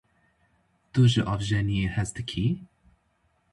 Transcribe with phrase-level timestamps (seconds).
[0.93, 2.45] Tu ji avjeniyê hez dikî?